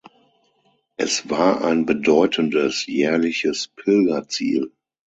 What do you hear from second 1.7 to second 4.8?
bedeutendes jährliches Pilgerziel.